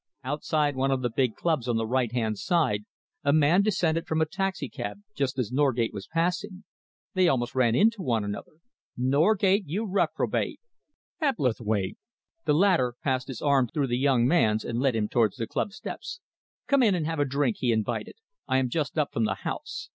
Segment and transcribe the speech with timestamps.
[0.23, 2.85] Outside one of the big clubs on the right hand side,
[3.23, 6.63] a man descended from a taxicab just as Norgate was passing.
[7.13, 8.53] They almost ran into one another.
[8.97, 10.59] "Norgate, you reprobate!"
[11.21, 11.99] "Hebblethwaite!"
[12.45, 15.71] The latter passed his arm through the young man's and led him towards the club
[15.71, 16.19] steps.
[16.65, 18.15] "Come in and have a drink," he invited.
[18.47, 19.89] "I am just up from the House.